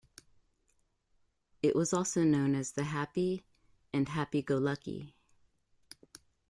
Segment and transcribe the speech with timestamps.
[1.61, 3.45] It was also known as The Happy,
[3.93, 5.15] and Happy Go Lucky.